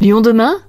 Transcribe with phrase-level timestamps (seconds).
[0.00, 0.60] Lyon demain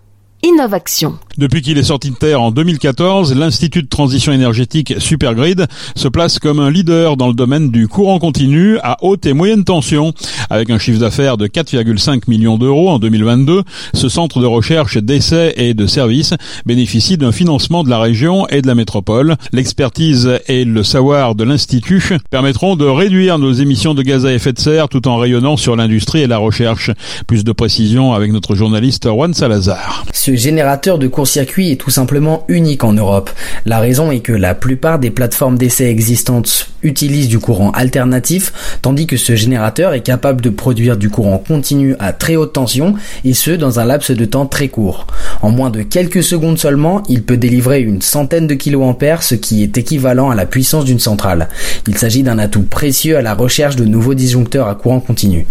[0.42, 1.19] Innovation.
[1.38, 6.39] Depuis qu'il est sorti de terre en 2014, l'Institut de transition énergétique Supergrid se place
[6.39, 10.13] comme un leader dans le domaine du courant continu à haute et moyenne tension.
[10.49, 13.63] Avec un chiffre d'affaires de 4,5 millions d'euros en 2022,
[13.94, 16.33] ce centre de recherche, d'essais et de services
[16.65, 19.35] bénéficie d'un financement de la région et de la métropole.
[19.51, 24.53] L'expertise et le savoir de l'Institut permettront de réduire nos émissions de gaz à effet
[24.53, 26.91] de serre tout en rayonnant sur l'industrie et la recherche.
[27.27, 30.05] Plus de précisions avec notre journaliste Juan Salazar.
[30.30, 33.32] Ce générateur de court-circuit est tout simplement unique en Europe.
[33.66, 38.54] La raison est que la plupart des plateformes d'essai existantes utilisent du courant alternatif,
[38.84, 42.94] tandis que ce générateur est capable de produire du courant continu à très haute tension,
[43.26, 45.08] et ce dans un laps de temps très court.
[45.42, 49.64] En moins de quelques secondes seulement, il peut délivrer une centaine de kiloampères, ce qui
[49.64, 51.50] est équivalent à la puissance d'une centrale.
[51.88, 55.48] Il s'agit d'un atout précieux à la recherche de nouveaux disjoncteurs à courant continu.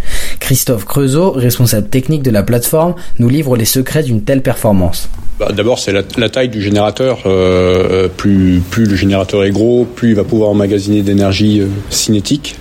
[0.49, 5.11] Christophe Creusot, responsable technique de la plateforme, nous livre les secrets d'une telle performance.
[5.39, 7.19] Bah, D'abord, c'est la, taille du générateur.
[7.27, 12.57] Euh, plus, plus le générateur est gros, plus il va pouvoir emmagasiner d'énergie euh, cinétique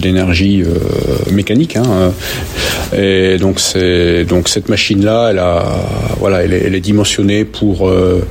[0.00, 1.76] d'énergie euh, mécanique.
[1.76, 2.12] Hein.
[2.96, 3.60] Et donc
[4.28, 5.40] donc cette machine là, elle
[6.18, 8.22] voilà, elle est, dimensionnée pour euh,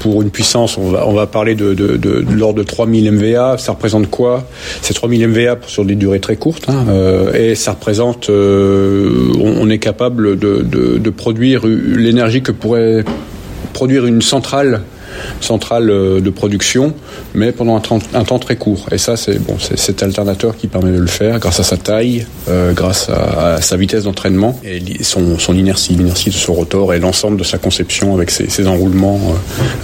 [0.00, 0.78] pour une puissance.
[0.78, 3.56] On va on va parler de, de, de, l'ordre de 3000 MVA.
[3.58, 4.48] Ça représente quoi?
[4.82, 6.64] C'est 3000 MVA sur des durées très courtes.
[6.68, 6.86] Hein.
[6.88, 13.04] Euh, et ça représente, euh, on, on, est capable de, de produire l'énergie que pourrait
[13.72, 14.82] produire une centrale
[15.40, 16.94] centrale euh, de production,
[17.34, 18.86] mais pendant un, temps, très court.
[18.92, 22.26] Et ça, c'est bon, cet alternateur qui permet de le faire grâce à sa taille,
[22.48, 27.36] euh, grâce à, sa vitesse d'entraînement et son, inertie, l'inertie de son rotor et l'ensemble
[27.36, 29.20] de sa conception avec ses, ses enroulements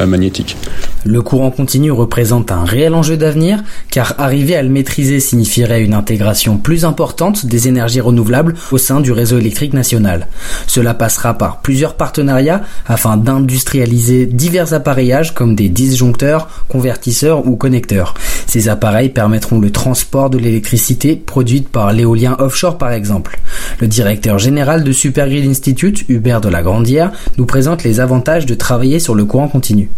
[0.00, 0.56] euh, magnétiques.
[1.04, 5.94] Le courant continu représente un réel enjeu d'avenir, car arriver à le maîtriser signifierait une
[5.94, 10.26] intégration plus importante des énergies renouvelables au sein du réseau électrique national.
[10.66, 18.14] Cela passera par plusieurs partenariats afin d'industrialiser divers appareillages comme des disjoncteurs, convertisseurs ou connecteurs.
[18.46, 23.38] Ces appareils permettront le transport de l'électricité produite par l'éolien offshore par exemple.
[23.80, 28.54] Le directeur général de Supergrid Institute, Hubert de la Grandière, nous présente les avantages de
[28.54, 29.90] travailler sur le courant continu.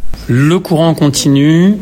[0.98, 1.76] Continu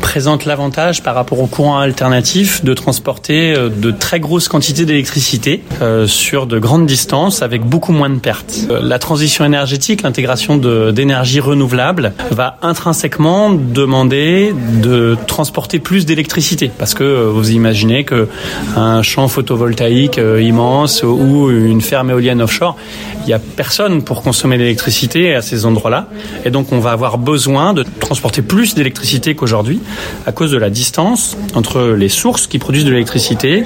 [0.00, 6.06] présente l'avantage par rapport au courant alternatif de transporter de très grosses quantités d'électricité euh,
[6.06, 8.66] sur de grandes distances avec beaucoup moins de pertes.
[8.70, 16.94] Euh, la transition énergétique, l'intégration d'énergie renouvelable va intrinsèquement demander de transporter plus d'électricité parce
[16.94, 18.28] que euh, vous imaginez que
[18.76, 22.76] un champ photovoltaïque euh, immense ou une ferme éolienne offshore,
[23.20, 26.08] il n'y a personne pour consommer l'électricité à ces endroits-là
[26.44, 29.80] et donc on va avoir besoin de transporter plus d'électricité qu'aujourd'hui
[30.26, 33.64] à cause de la distance entre les sources qui produisent de l'électricité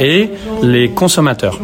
[0.00, 0.30] et
[0.62, 1.60] les consommateurs.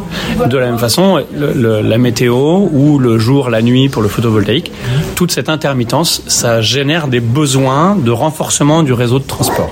[0.47, 4.73] De la même façon, la météo ou le jour, la nuit pour le photovoltaïque,
[5.15, 9.71] toute cette intermittence, ça génère des besoins de renforcement du réseau de transport.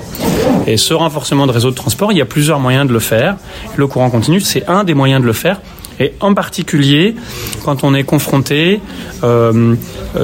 [0.65, 3.37] Et ce renforcement de réseau de transport, il y a plusieurs moyens de le faire.
[3.75, 5.61] Le courant continu, c'est un des moyens de le faire
[5.99, 7.15] et en particulier
[7.63, 8.79] quand on est confronté
[9.23, 9.75] euh,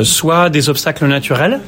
[0.03, 1.59] soit à des obstacles naturels,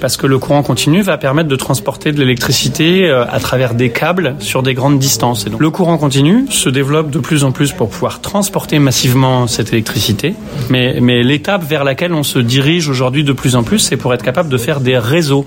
[0.00, 4.36] parce que le courant continu va permettre de transporter de l'électricité à travers des câbles
[4.38, 5.46] sur des grandes distances.
[5.46, 9.46] Et donc, le courant continu se développe de plus en plus pour pouvoir transporter massivement
[9.46, 10.34] cette électricité,
[10.70, 14.22] mais, l'étape vers laquelle on se dirige aujourd'hui de plus en plus, c'est pour être
[14.22, 15.46] capable de faire des réseaux.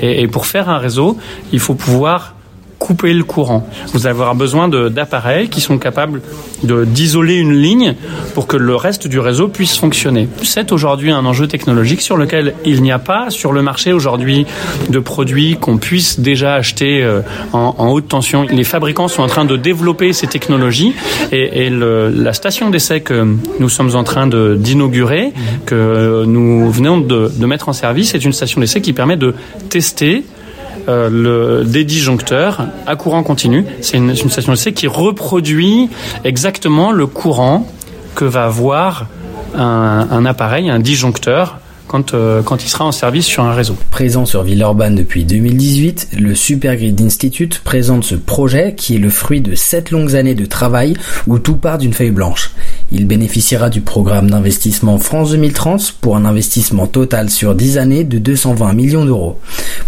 [0.00, 1.16] Et pour faire un réseau,
[1.52, 2.34] il faut pouvoir
[2.82, 3.64] couper le courant.
[3.92, 6.20] Vous avoir besoin d'appareils qui sont capables
[6.64, 7.94] d'isoler une ligne
[8.34, 10.28] pour que le reste du réseau puisse fonctionner.
[10.42, 14.46] C'est aujourd'hui un enjeu technologique sur lequel il n'y a pas sur le marché aujourd'hui
[14.90, 17.08] de produits qu'on puisse déjà acheter
[17.52, 18.46] en, en, haute tension.
[18.50, 20.92] Les fabricants sont en train de développer ces technologies
[21.30, 25.32] et, la station d'essai que nous sommes en train d'inaugurer,
[25.66, 29.34] que nous venons de, de mettre en service, est une station d'essai qui permet de
[29.68, 30.41] tester euh,
[30.88, 33.64] le, des disjoncteurs à courant continu.
[33.80, 35.90] C'est une, station d'essai qui reproduit
[36.24, 37.66] exactement le courant
[38.14, 39.06] que va avoir
[39.54, 41.58] un, un appareil, un disjoncteur
[41.92, 43.76] quand, euh, quand, il sera en service sur un réseau.
[43.90, 49.42] Présent sur Villeurbanne depuis 2018, le Supergrid Institute présente ce projet qui est le fruit
[49.42, 50.94] de sept longues années de travail
[51.26, 52.52] où tout part d'une feuille blanche.
[52.94, 58.18] Il bénéficiera du programme d'investissement France 2030 pour un investissement total sur 10 années de
[58.18, 59.38] 220 millions d'euros.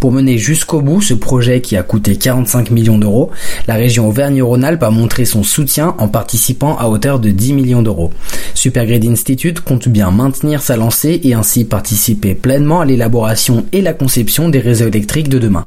[0.01, 3.31] Pour mener jusqu'au bout ce projet qui a coûté 45 millions d'euros,
[3.69, 8.11] la région Auvergne-Rhône-Alpes a montré son soutien en participant à hauteur de 10 millions d'euros.
[8.55, 13.93] Supergrid Institute compte bien maintenir sa lancée et ainsi participer pleinement à l'élaboration et la
[13.93, 15.63] conception des réseaux électriques de demain.